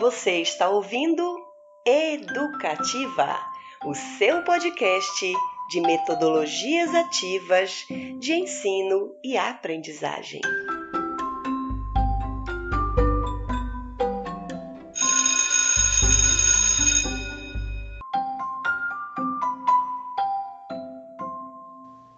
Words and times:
Você 0.00 0.40
está 0.40 0.70
ouvindo 0.70 1.22
Educativa, 1.86 3.38
o 3.84 3.94
seu 3.94 4.42
podcast 4.44 5.30
de 5.68 5.80
metodologias 5.82 6.94
ativas 6.94 7.84
de 8.18 8.32
ensino 8.32 9.14
e 9.22 9.36
aprendizagem. 9.36 10.40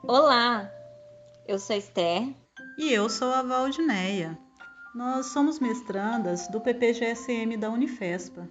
Olá, 0.04 0.70
eu 1.48 1.58
sou 1.58 1.74
Esther. 1.74 2.32
E 2.78 2.92
eu 2.92 3.10
sou 3.10 3.32
a 3.32 3.42
Valdineia. 3.42 4.38
Nós 4.94 5.26
somos 5.26 5.58
mestrandas 5.58 6.48
do 6.48 6.60
PPGSM 6.60 7.56
da 7.56 7.70
Unifespa 7.70 8.46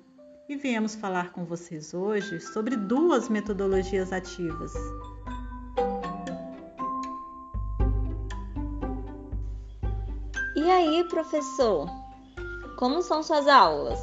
e 0.49 0.55
viemos 0.55 0.95
falar 0.95 1.31
com 1.31 1.45
vocês 1.45 1.93
hoje 1.93 2.39
sobre 2.39 2.75
duas 2.75 3.29
metodologias 3.29 4.11
ativas. 4.11 4.73
E 10.55 10.63
aí, 10.67 11.03
professor? 11.09 11.87
Como 12.75 13.03
são 13.03 13.21
suas 13.21 13.47
aulas? 13.47 13.99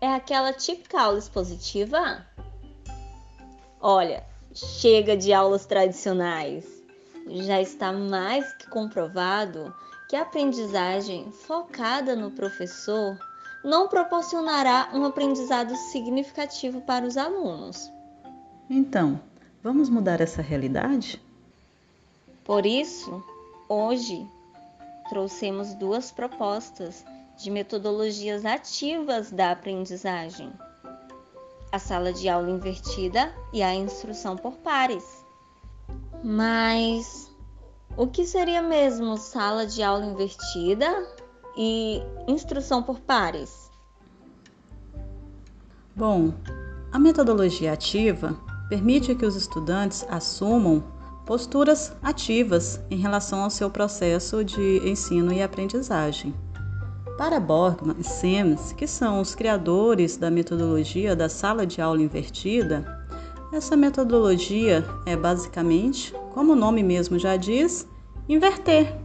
É 0.00 0.08
aquela 0.08 0.52
típica 0.52 1.00
aula 1.00 1.20
expositiva? 1.20 2.26
Olha, 3.80 4.26
chega 4.52 5.16
de 5.16 5.32
aulas 5.32 5.64
tradicionais. 5.64 6.66
Já 7.28 7.60
está 7.60 7.92
mais 7.92 8.52
que 8.54 8.68
comprovado 8.68 9.72
que 10.12 10.16
a 10.16 10.20
aprendizagem 10.20 11.32
focada 11.32 12.14
no 12.14 12.30
professor 12.30 13.18
não 13.64 13.88
proporcionará 13.88 14.90
um 14.92 15.06
aprendizado 15.06 15.74
significativo 15.74 16.82
para 16.82 17.06
os 17.06 17.16
alunos. 17.16 17.90
Então, 18.68 19.18
vamos 19.62 19.88
mudar 19.88 20.20
essa 20.20 20.42
realidade? 20.42 21.18
Por 22.44 22.66
isso, 22.66 23.24
hoje 23.66 24.28
trouxemos 25.08 25.72
duas 25.72 26.12
propostas 26.12 27.02
de 27.38 27.50
metodologias 27.50 28.44
ativas 28.44 29.32
da 29.32 29.50
aprendizagem: 29.50 30.52
a 31.72 31.78
sala 31.78 32.12
de 32.12 32.28
aula 32.28 32.50
invertida 32.50 33.34
e 33.50 33.62
a 33.62 33.74
instrução 33.74 34.36
por 34.36 34.58
pares. 34.58 35.24
Mas 36.22 37.31
o 37.96 38.06
que 38.06 38.26
seria 38.26 38.62
mesmo 38.62 39.16
sala 39.16 39.66
de 39.66 39.82
aula 39.82 40.04
invertida 40.04 41.06
e 41.56 42.02
instrução 42.26 42.82
por 42.82 43.00
pares? 43.00 43.70
Bom, 45.94 46.32
a 46.90 46.98
metodologia 46.98 47.72
ativa 47.72 48.34
permite 48.68 49.14
que 49.14 49.26
os 49.26 49.36
estudantes 49.36 50.06
assumam 50.08 50.82
posturas 51.26 51.94
ativas 52.02 52.80
em 52.90 52.96
relação 52.96 53.42
ao 53.42 53.50
seu 53.50 53.70
processo 53.70 54.44
de 54.44 54.78
ensino 54.88 55.32
e 55.32 55.42
aprendizagem. 55.42 56.34
Para 57.18 57.38
Borgman 57.38 57.96
e 57.98 58.04
Sims, 58.04 58.72
que 58.72 58.86
são 58.86 59.20
os 59.20 59.34
criadores 59.34 60.16
da 60.16 60.30
metodologia 60.30 61.14
da 61.14 61.28
sala 61.28 61.66
de 61.66 61.80
aula 61.80 62.02
invertida, 62.02 63.06
essa 63.52 63.76
metodologia 63.76 64.82
é 65.04 65.14
basicamente, 65.14 66.14
como 66.32 66.52
o 66.52 66.56
nome 66.56 66.82
mesmo 66.82 67.18
já 67.18 67.36
diz, 67.36 67.86
inverter. 68.28 68.96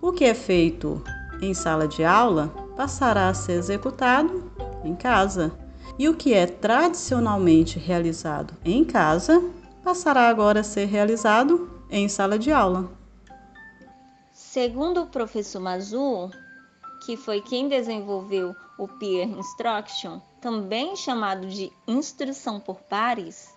O 0.00 0.12
que 0.12 0.24
é 0.24 0.34
feito 0.34 1.02
em 1.42 1.52
sala 1.54 1.86
de 1.86 2.04
aula 2.04 2.48
passará 2.76 3.28
a 3.28 3.34
ser 3.34 3.52
executado 3.52 4.50
em 4.84 4.94
casa. 4.94 5.52
E 5.98 6.08
o 6.08 6.14
que 6.14 6.32
é 6.32 6.46
tradicionalmente 6.46 7.78
realizado 7.78 8.54
em 8.64 8.84
casa 8.84 9.42
passará 9.82 10.28
agora 10.28 10.60
a 10.60 10.64
ser 10.64 10.86
realizado 10.86 11.70
em 11.90 12.08
sala 12.08 12.38
de 12.38 12.50
aula. 12.50 12.90
Segundo 14.32 15.02
o 15.02 15.06
professor 15.06 15.60
Mazu, 15.60 16.30
que 17.04 17.16
foi 17.16 17.40
quem 17.40 17.68
desenvolveu 17.68 18.54
o 18.78 18.88
Peer 18.88 19.28
Instruction, 19.28 20.20
também 20.40 20.96
chamado 20.96 21.46
de 21.46 21.70
instrução 21.86 22.58
por 22.58 22.80
pares, 22.80 23.54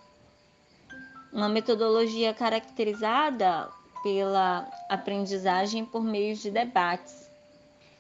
uma 1.33 1.49
metodologia 1.49 2.33
caracterizada 2.33 3.69
pela 4.03 4.69
aprendizagem 4.89 5.83
por 5.83 6.03
meio 6.03 6.35
de 6.35 6.51
debates, 6.51 7.29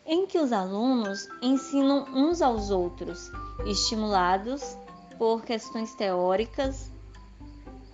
em 0.05 0.27
que 0.27 0.37
os 0.37 0.51
alunos 0.51 1.27
ensinam 1.41 2.05
uns 2.13 2.41
aos 2.41 2.69
outros, 2.69 3.31
estimulados 3.65 4.77
por 5.17 5.43
questões 5.43 5.95
teóricas, 5.95 6.91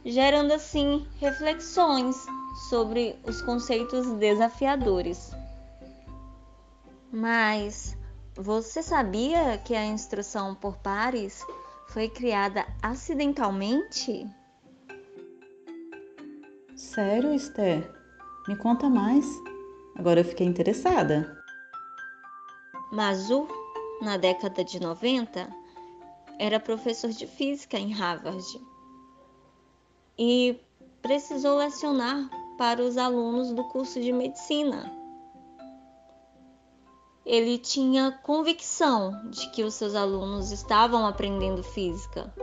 gerando 0.03 0.51
assim 0.51 1.07
reflexões 1.19 2.15
sobre 2.69 3.17
os 3.23 3.41
conceitos 3.41 4.07
desafiadores. 4.13 5.31
Mas 7.11 7.97
você 8.35 8.81
sabia 8.81 9.57
que 9.57 9.75
a 9.75 9.85
instrução 9.85 10.55
por 10.55 10.77
pares 10.77 11.45
foi 11.87 12.09
criada 12.09 12.65
acidentalmente? 12.81 14.27
Sério, 16.79 17.33
Esther? 17.33 17.93
Me 18.47 18.55
conta 18.55 18.89
mais. 18.89 19.25
Agora 19.97 20.21
eu 20.21 20.23
fiquei 20.23 20.47
interessada. 20.47 21.37
Mazu, 22.89 23.49
na 24.01 24.15
década 24.15 24.63
de 24.63 24.79
90, 24.79 25.53
era 26.39 26.57
professor 26.57 27.09
de 27.09 27.27
física 27.27 27.77
em 27.77 27.91
Harvard 27.91 28.45
e 30.17 30.57
precisou 31.01 31.57
lecionar 31.57 32.29
para 32.57 32.81
os 32.81 32.97
alunos 32.97 33.51
do 33.51 33.65
curso 33.65 33.99
de 33.99 34.13
medicina. 34.13 34.89
Ele 37.25 37.57
tinha 37.57 38.17
convicção 38.23 39.29
de 39.29 39.51
que 39.51 39.65
os 39.65 39.73
seus 39.73 39.95
alunos 39.95 40.53
estavam 40.53 41.05
aprendendo 41.05 41.61
física 41.61 42.33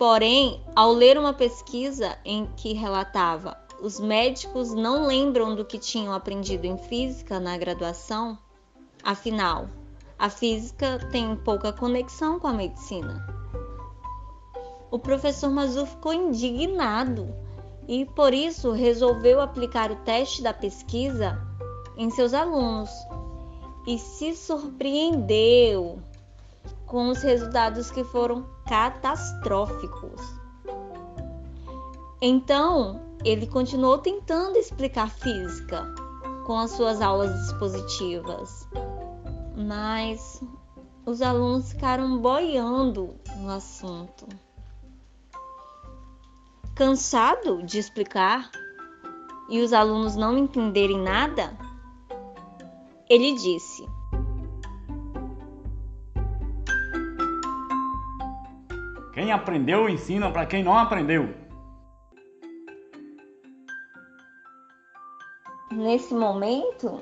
Porém, 0.00 0.64
ao 0.74 0.94
ler 0.94 1.18
uma 1.18 1.34
pesquisa 1.34 2.16
em 2.24 2.46
que 2.56 2.72
relatava 2.72 3.54
os 3.82 4.00
médicos 4.00 4.72
não 4.72 5.06
lembram 5.06 5.54
do 5.54 5.62
que 5.62 5.78
tinham 5.78 6.14
aprendido 6.14 6.64
em 6.64 6.78
física 6.78 7.38
na 7.38 7.58
graduação, 7.58 8.38
afinal, 9.04 9.68
a 10.18 10.30
física 10.30 11.06
tem 11.12 11.36
pouca 11.36 11.70
conexão 11.70 12.40
com 12.40 12.46
a 12.46 12.52
medicina. 12.54 13.26
O 14.90 14.98
professor 14.98 15.50
Mazur 15.50 15.84
ficou 15.84 16.14
indignado 16.14 17.28
e, 17.86 18.06
por 18.06 18.32
isso, 18.32 18.72
resolveu 18.72 19.38
aplicar 19.38 19.90
o 19.90 19.96
teste 19.96 20.40
da 20.40 20.54
pesquisa 20.54 21.38
em 21.94 22.08
seus 22.08 22.32
alunos. 22.32 22.88
E 23.86 23.98
se 23.98 24.34
surpreendeu 24.34 26.00
com 26.90 27.08
os 27.08 27.22
resultados 27.22 27.88
que 27.88 28.02
foram 28.02 28.44
catastróficos. 28.66 30.20
Então, 32.20 33.00
ele 33.24 33.46
continuou 33.46 33.98
tentando 33.98 34.58
explicar 34.58 35.08
física 35.08 35.86
com 36.44 36.58
as 36.58 36.72
suas 36.72 37.00
aulas 37.00 37.30
expositivas, 37.46 38.68
mas 39.56 40.42
os 41.06 41.22
alunos 41.22 41.70
ficaram 41.70 42.18
boiando 42.18 43.14
no 43.36 43.50
assunto. 43.50 44.26
Cansado 46.74 47.62
de 47.62 47.78
explicar 47.78 48.50
e 49.48 49.62
os 49.62 49.72
alunos 49.72 50.16
não 50.16 50.36
entenderem 50.36 50.98
nada, 51.00 51.56
ele 53.08 53.34
disse: 53.34 53.88
Aprendeu, 59.30 59.88
ensina 59.88 60.30
para 60.30 60.46
quem 60.46 60.62
não 60.62 60.76
aprendeu. 60.76 61.34
Nesse 65.70 66.14
momento, 66.14 67.00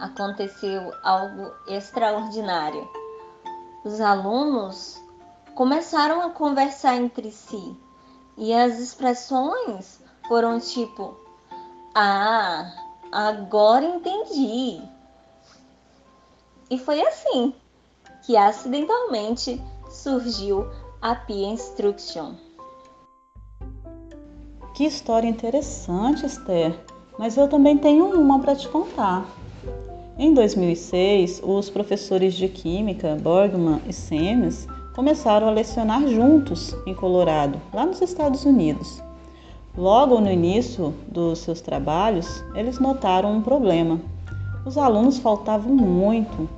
aconteceu 0.00 0.92
algo 1.02 1.52
extraordinário. 1.68 2.88
Os 3.84 4.00
alunos 4.00 5.02
começaram 5.54 6.22
a 6.22 6.30
conversar 6.30 6.96
entre 6.96 7.30
si 7.30 7.76
e 8.36 8.52
as 8.54 8.78
expressões 8.78 10.00
foram 10.26 10.58
tipo: 10.58 11.16
Ah, 11.94 12.72
agora 13.12 13.84
entendi. 13.84 14.80
E 16.70 16.78
foi 16.78 17.00
assim 17.02 17.54
que 18.24 18.36
acidentalmente 18.36 19.60
surgiu 19.90 20.66
a 21.04 21.14
Pia 21.14 21.48
Instruction. 21.48 22.32
Que 24.74 24.86
história 24.86 25.28
interessante, 25.28 26.24
Esther. 26.24 26.80
Mas 27.18 27.36
eu 27.36 27.46
também 27.46 27.76
tenho 27.76 28.06
uma 28.06 28.40
para 28.40 28.56
te 28.56 28.66
contar. 28.70 29.28
Em 30.18 30.32
2006, 30.32 31.42
os 31.44 31.68
professores 31.68 32.32
de 32.32 32.48
Química, 32.48 33.18
Borgman 33.20 33.82
e 33.86 33.92
Semes, 33.92 34.66
começaram 34.94 35.46
a 35.46 35.50
lecionar 35.50 36.08
juntos 36.08 36.74
em 36.86 36.94
Colorado, 36.94 37.60
lá 37.70 37.84
nos 37.84 38.00
Estados 38.00 38.46
Unidos. 38.46 39.02
Logo 39.76 40.22
no 40.22 40.30
início 40.30 40.94
dos 41.06 41.40
seus 41.40 41.60
trabalhos, 41.60 42.42
eles 42.54 42.78
notaram 42.78 43.30
um 43.30 43.42
problema. 43.42 44.00
Os 44.64 44.78
alunos 44.78 45.18
faltavam 45.18 45.74
muito. 45.74 46.48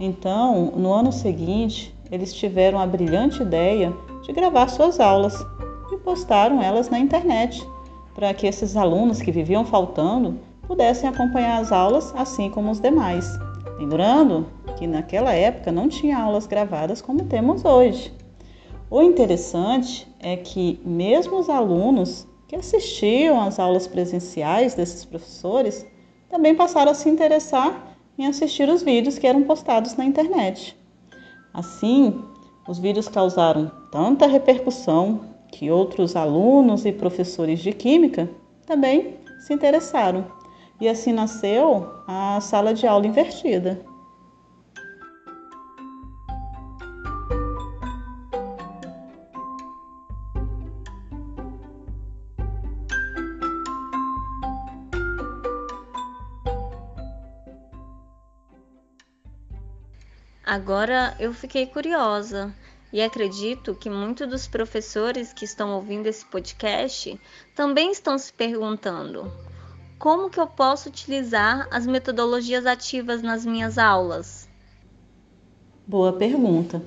Então, 0.00 0.72
no 0.76 0.92
ano 0.92 1.12
seguinte, 1.12 1.96
eles 2.10 2.32
tiveram 2.32 2.78
a 2.78 2.86
brilhante 2.86 3.42
ideia 3.42 3.92
de 4.22 4.32
gravar 4.32 4.68
suas 4.68 5.00
aulas 5.00 5.34
e 5.92 5.96
postaram 5.98 6.62
elas 6.62 6.88
na 6.88 6.98
internet, 6.98 7.66
para 8.14 8.32
que 8.34 8.46
esses 8.46 8.76
alunos 8.76 9.20
que 9.20 9.32
viviam 9.32 9.64
faltando 9.64 10.38
pudessem 10.66 11.08
acompanhar 11.08 11.60
as 11.60 11.72
aulas 11.72 12.12
assim 12.16 12.50
como 12.50 12.70
os 12.70 12.80
demais. 12.80 13.26
Lembrando 13.78 14.46
que 14.76 14.86
naquela 14.86 15.32
época 15.32 15.72
não 15.72 15.88
tinha 15.88 16.18
aulas 16.18 16.46
gravadas 16.46 17.00
como 17.00 17.24
temos 17.24 17.64
hoje. 17.64 18.12
O 18.90 19.02
interessante 19.02 20.06
é 20.18 20.36
que, 20.36 20.80
mesmo 20.84 21.38
os 21.38 21.50
alunos 21.50 22.26
que 22.46 22.56
assistiam 22.56 23.40
às 23.40 23.58
aulas 23.58 23.86
presenciais 23.86 24.74
desses 24.74 25.04
professores 25.04 25.86
também 26.28 26.54
passaram 26.54 26.92
a 26.92 26.94
se 26.94 27.08
interessar 27.08 27.96
em 28.18 28.26
assistir 28.26 28.68
os 28.68 28.82
vídeos 28.82 29.18
que 29.18 29.26
eram 29.26 29.42
postados 29.42 29.94
na 29.96 30.04
internet. 30.04 30.77
Assim, 31.52 32.22
os 32.68 32.78
vídeos 32.78 33.08
causaram 33.08 33.70
tanta 33.90 34.26
repercussão 34.26 35.20
que 35.50 35.70
outros 35.70 36.14
alunos 36.14 36.84
e 36.84 36.92
professores 36.92 37.60
de 37.60 37.72
química 37.72 38.28
também 38.66 39.16
se 39.40 39.54
interessaram. 39.54 40.26
E 40.80 40.88
assim 40.88 41.12
nasceu 41.12 41.88
a 42.06 42.40
sala 42.40 42.72
de 42.72 42.86
aula 42.86 43.06
invertida. 43.06 43.80
Agora 60.48 61.14
eu 61.20 61.34
fiquei 61.34 61.66
curiosa 61.66 62.54
e 62.90 63.02
acredito 63.02 63.74
que 63.74 63.90
muitos 63.90 64.26
dos 64.26 64.48
professores 64.48 65.30
que 65.30 65.44
estão 65.44 65.74
ouvindo 65.74 66.06
esse 66.06 66.24
podcast 66.24 67.20
também 67.54 67.92
estão 67.92 68.16
se 68.16 68.32
perguntando: 68.32 69.30
como 69.98 70.30
que 70.30 70.40
eu 70.40 70.46
posso 70.46 70.88
utilizar 70.88 71.68
as 71.70 71.86
metodologias 71.86 72.64
ativas 72.64 73.20
nas 73.20 73.44
minhas 73.44 73.76
aulas? 73.76 74.48
Boa 75.86 76.14
pergunta. 76.14 76.82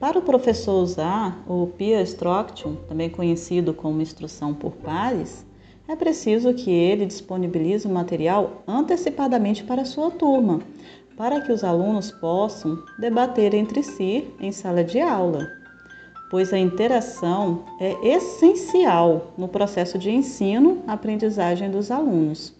Para 0.00 0.18
o 0.18 0.22
professor 0.22 0.82
usar 0.82 1.44
o 1.46 1.68
Peer 1.78 2.02
Instruction, 2.02 2.74
também 2.88 3.08
conhecido 3.08 3.72
como 3.72 4.02
instrução 4.02 4.52
por 4.52 4.72
pares, 4.72 5.46
é 5.86 5.94
preciso 5.94 6.52
que 6.52 6.72
ele 6.72 7.06
disponibilize 7.06 7.86
o 7.86 7.90
material 7.90 8.64
antecipadamente 8.66 9.62
para 9.62 9.82
a 9.82 9.86
sua 9.86 10.10
turma, 10.10 10.60
para 11.16 11.40
que 11.40 11.50
os 11.50 11.64
alunos 11.64 12.10
possam 12.10 12.82
debater 12.98 13.54
entre 13.54 13.82
si 13.82 14.28
em 14.38 14.52
sala 14.52 14.84
de 14.84 15.00
aula, 15.00 15.48
pois 16.30 16.52
a 16.52 16.58
interação 16.58 17.64
é 17.80 17.96
essencial 18.06 19.32
no 19.38 19.48
processo 19.48 19.98
de 19.98 20.10
ensino-aprendizagem 20.10 21.70
dos 21.70 21.90
alunos. 21.90 22.54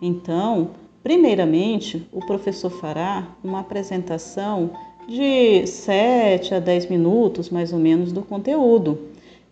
Então, 0.00 0.70
primeiramente, 1.02 2.08
o 2.12 2.20
professor 2.20 2.70
fará 2.70 3.26
uma 3.42 3.60
apresentação 3.60 4.70
de 5.08 5.66
7 5.66 6.54
a 6.54 6.60
10 6.60 6.86
minutos, 6.86 7.50
mais 7.50 7.72
ou 7.72 7.78
menos, 7.78 8.12
do 8.12 8.22
conteúdo, 8.22 8.98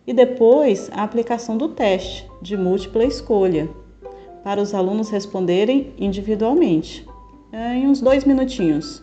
e 0.07 0.13
depois 0.13 0.89
a 0.93 1.03
aplicação 1.03 1.57
do 1.57 1.67
teste 1.67 2.25
de 2.41 2.55
múltipla 2.55 3.03
escolha, 3.03 3.69
para 4.43 4.61
os 4.61 4.73
alunos 4.73 5.09
responderem 5.09 5.93
individualmente. 5.99 7.05
É, 7.51 7.75
em 7.75 7.87
uns 7.87 7.99
dois 7.99 8.25
minutinhos. 8.25 9.01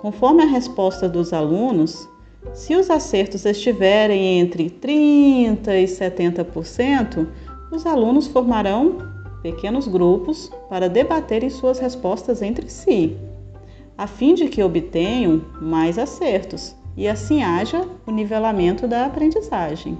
Conforme 0.00 0.42
a 0.42 0.46
resposta 0.46 1.08
dos 1.08 1.32
alunos, 1.32 2.08
se 2.54 2.76
os 2.76 2.90
acertos 2.90 3.44
estiverem 3.44 4.38
entre 4.38 4.70
30% 4.70 5.68
e 5.68 5.84
70%, 5.84 7.26
os 7.72 7.84
alunos 7.86 8.26
formarão 8.28 8.98
pequenos 9.42 9.88
grupos 9.88 10.50
para 10.68 10.88
debaterem 10.88 11.50
suas 11.50 11.78
respostas 11.80 12.40
entre 12.40 12.70
si, 12.70 13.16
a 13.98 14.06
fim 14.06 14.34
de 14.34 14.48
que 14.48 14.62
obtenham 14.62 15.42
mais 15.60 15.98
acertos 15.98 16.76
e 16.96 17.08
assim 17.08 17.42
haja 17.42 17.86
o 18.06 18.12
nivelamento 18.12 18.86
da 18.86 19.06
aprendizagem. 19.06 19.98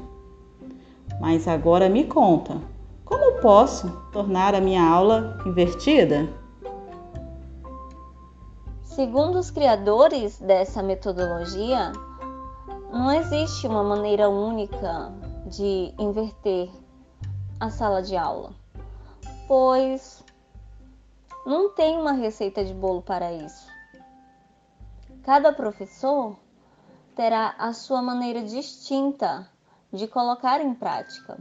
Mas 1.20 1.49
agora 1.49 1.88
me 1.88 2.05
conta, 2.05 2.58
como 3.05 3.40
posso 3.40 3.90
tornar 4.12 4.55
a 4.55 4.61
minha 4.61 4.82
aula 4.82 5.38
invertida? 5.44 6.42
Segundo 8.94 9.39
os 9.39 9.50
criadores 9.50 10.39
dessa 10.39 10.83
metodologia, 10.83 11.93
não 12.93 13.11
existe 13.11 13.67
uma 13.67 13.83
maneira 13.83 14.29
única 14.29 15.11
de 15.47 15.94
inverter 15.99 16.71
a 17.59 17.71
sala 17.71 18.03
de 18.03 18.15
aula, 18.19 18.53
pois 19.49 20.23
não 21.47 21.71
tem 21.71 21.97
uma 21.97 22.12
receita 22.12 22.62
de 22.62 22.75
bolo 22.75 23.00
para 23.00 23.33
isso. 23.33 23.67
Cada 25.23 25.55
professor 25.55 26.37
terá 27.17 27.55
a 27.59 27.73
sua 27.73 28.03
maneira 28.03 28.43
distinta 28.43 29.49
de 29.91 30.06
colocar 30.06 30.61
em 30.61 30.75
prática, 30.75 31.39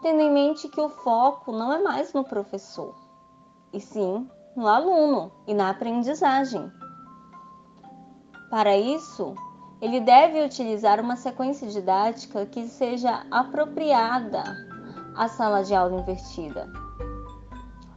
tendo 0.00 0.22
em 0.22 0.32
mente 0.32 0.66
que 0.70 0.80
o 0.80 0.88
foco 0.88 1.52
não 1.52 1.70
é 1.70 1.82
mais 1.82 2.14
no 2.14 2.24
professor, 2.24 2.94
e 3.70 3.78
sim 3.78 4.26
no 4.56 4.66
aluno 4.66 5.30
e 5.46 5.52
na 5.52 5.68
aprendizagem. 5.68 6.72
Para 8.48 8.74
isso, 8.74 9.34
ele 9.82 10.00
deve 10.00 10.42
utilizar 10.42 10.98
uma 10.98 11.14
sequência 11.14 11.68
didática 11.68 12.46
que 12.46 12.66
seja 12.66 13.26
apropriada 13.30 14.42
à 15.14 15.28
sala 15.28 15.62
de 15.62 15.74
aula 15.74 16.00
invertida. 16.00 16.72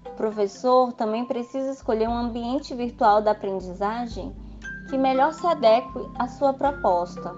O 0.05 0.15
professor 0.17 0.91
também 0.91 1.23
precisa 1.23 1.71
escolher 1.71 2.09
um 2.09 2.17
ambiente 2.17 2.75
virtual 2.75 3.21
da 3.21 3.31
aprendizagem 3.31 4.35
que 4.89 4.97
melhor 4.97 5.31
se 5.31 5.47
adeque 5.47 6.11
à 6.17 6.27
sua 6.27 6.51
proposta, 6.51 7.33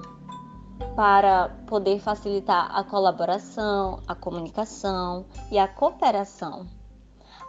para 0.96 1.50
poder 1.68 2.00
facilitar 2.00 2.76
a 2.76 2.84
colaboração, 2.84 4.00
a 4.08 4.16
comunicação 4.16 5.26
e 5.52 5.60
a 5.60 5.68
cooperação 5.68 6.81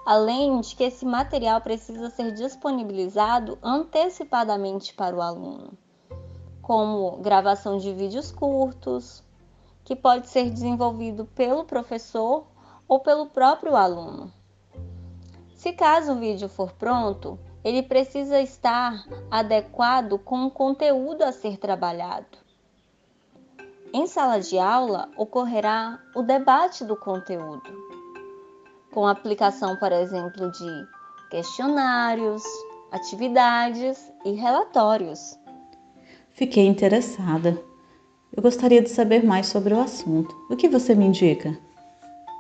além 0.05 0.61
de 0.61 0.75
que 0.75 0.85
esse 0.85 1.05
material 1.05 1.61
precisa 1.61 2.11
ser 2.11 2.33
disponibilizado 2.33 3.59
antecipadamente 3.63 4.93
para 4.95 5.17
o 5.17 5.23
aluno, 5.23 5.73
como 6.61 7.19
gravação 7.19 7.79
de 7.79 7.93
vídeos 7.93 8.33
curtos, 8.33 9.23
que 9.85 9.95
pode 9.95 10.29
ser 10.29 10.51
desenvolvido 10.51 11.25
pelo 11.25 11.65
professor 11.65 12.47
ou 12.89 13.01
pelo 13.01 13.27
próprio 13.27 13.77
aluno. 13.77 14.33
Se 15.55 15.73
caso 15.73 16.13
o 16.13 16.19
vídeo 16.19 16.49
for 16.49 16.73
pronto, 16.73 17.39
ele 17.63 17.83
precisa 17.83 18.41
estar 18.41 19.05
adequado 19.31 20.19
com 20.19 20.47
o 20.47 20.51
conteúdo 20.51 21.23
a 21.23 21.31
ser 21.31 21.57
trabalhado. 21.57 22.43
Em 23.95 24.07
sala 24.07 24.41
de 24.41 24.59
aula 24.59 25.09
ocorrerá 25.17 26.01
o 26.15 26.23
debate 26.23 26.85
do 26.85 26.97
conteúdo 26.97 28.02
com 28.93 29.07
aplicação, 29.07 29.77
por 29.77 29.91
exemplo, 29.91 30.51
de 30.53 30.87
questionários, 31.31 32.43
atividades 32.93 34.13
e 34.25 34.33
relatórios. 34.33 35.39
Fiquei 36.31 36.67
interessada. 36.67 37.61
Eu 38.35 38.43
gostaria 38.43 38.81
de 38.81 38.89
saber 38.89 39.25
mais 39.25 39.47
sobre 39.47 39.75
o 39.75 39.81
assunto. 39.81 40.35
O 40.51 40.57
que 40.57 40.69
você 40.69 40.95
me 40.95 41.07
indica? 41.07 41.59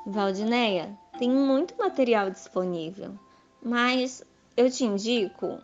Valdineia, 0.06 0.90
tem 1.18 1.30
muito 1.30 1.74
material 1.78 2.30
disponível, 2.30 3.12
mas 3.62 4.22
eu 4.56 4.70
te 4.70 4.84
indico 4.84 5.58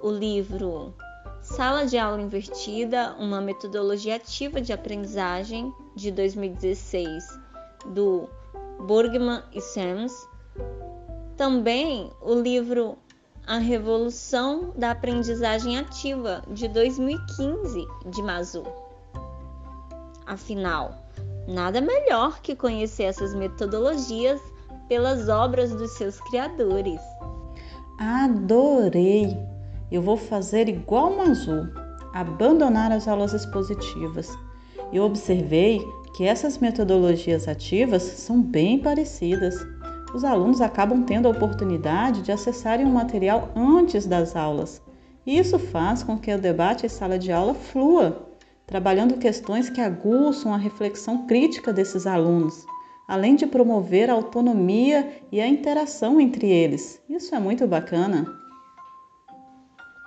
o 0.00 0.10
livro 0.10 0.94
Sala 1.42 1.86
de 1.86 1.98
Aula 1.98 2.20
Invertida, 2.20 3.14
uma 3.18 3.40
metodologia 3.40 4.16
ativa 4.16 4.60
de 4.60 4.72
aprendizagem 4.72 5.72
de 5.94 6.10
2016 6.10 7.24
do 7.86 8.28
Burgman 8.86 9.42
e 9.52 9.60
Sams. 9.60 10.12
Também 11.36 12.10
o 12.20 12.34
livro 12.34 12.96
A 13.46 13.58
Revolução 13.58 14.72
da 14.76 14.90
Aprendizagem 14.90 15.78
Ativa, 15.78 16.42
de 16.48 16.68
2015, 16.68 17.86
de 18.06 18.22
Mazu. 18.22 18.64
Afinal, 20.26 20.94
nada 21.48 21.80
melhor 21.80 22.40
que 22.40 22.54
conhecer 22.54 23.04
essas 23.04 23.34
metodologias 23.34 24.40
pelas 24.88 25.28
obras 25.28 25.74
dos 25.74 25.92
seus 25.92 26.20
criadores. 26.20 27.00
Adorei! 27.98 29.36
Eu 29.90 30.02
vou 30.02 30.16
fazer 30.16 30.68
igual 30.68 31.12
o 31.12 31.20
azul, 31.22 31.68
abandonar 32.12 32.92
as 32.92 33.06
aulas 33.08 33.32
expositivas. 33.32 34.28
Eu 34.92 35.04
observei 35.04 35.80
que 36.14 36.24
essas 36.24 36.58
metodologias 36.58 37.48
ativas 37.48 38.02
são 38.02 38.40
bem 38.40 38.78
parecidas. 38.78 39.54
Os 40.14 40.24
alunos 40.24 40.60
acabam 40.60 41.02
tendo 41.02 41.26
a 41.26 41.30
oportunidade 41.30 42.22
de 42.22 42.32
acessarem 42.32 42.86
o 42.86 42.90
material 42.90 43.50
antes 43.54 44.06
das 44.06 44.36
aulas. 44.36 44.80
E 45.26 45.38
isso 45.38 45.58
faz 45.58 46.02
com 46.02 46.18
que 46.18 46.32
o 46.32 46.38
debate 46.38 46.86
em 46.86 46.88
sala 46.88 47.18
de 47.18 47.32
aula 47.32 47.54
flua, 47.54 48.28
trabalhando 48.66 49.18
questões 49.18 49.68
que 49.68 49.80
aguçam 49.80 50.54
a 50.54 50.56
reflexão 50.56 51.26
crítica 51.26 51.72
desses 51.72 52.06
alunos 52.06 52.64
além 53.06 53.36
de 53.36 53.46
promover 53.46 54.10
a 54.10 54.14
autonomia 54.14 55.22
e 55.30 55.40
a 55.40 55.46
interação 55.46 56.20
entre 56.20 56.48
eles. 56.48 57.02
Isso 57.08 57.34
é 57.34 57.38
muito 57.38 57.66
bacana. 57.66 58.26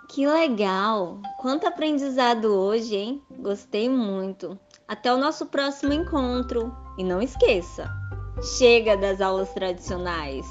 Que 0.09 0.25
legal! 0.25 1.19
Quanto 1.39 1.67
aprendizado 1.67 2.45
hoje, 2.45 2.95
hein? 2.95 3.21
Gostei 3.39 3.89
muito. 3.89 4.57
Até 4.87 5.13
o 5.13 5.17
nosso 5.17 5.47
próximo 5.47 5.91
encontro. 5.91 6.73
E 6.97 7.03
não 7.03 7.21
esqueça, 7.21 7.87
chega 8.57 8.97
das 8.97 9.21
aulas 9.21 9.53
tradicionais. 9.53 10.45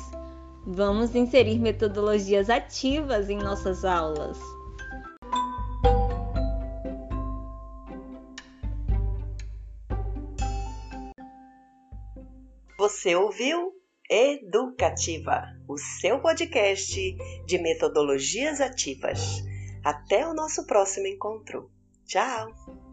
Vamos 0.67 1.15
inserir 1.15 1.59
metodologias 1.59 2.51
ativas 2.51 3.31
em 3.31 3.37
nossas 3.37 3.85
aulas. 3.85 4.39
Você 12.79 13.17
ouviu 13.17 13.73
Educativa, 14.09 15.43
o 15.67 15.77
seu 15.77 16.21
podcast 16.21 17.17
de 17.45 17.59
metodologias 17.59 18.61
ativas. 18.61 19.43
Até 19.83 20.29
o 20.29 20.35
nosso 20.35 20.65
próximo 20.65 21.09
encontro. 21.09 21.69
Tchau! 22.07 22.86